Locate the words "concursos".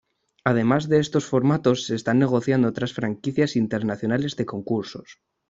4.47-5.19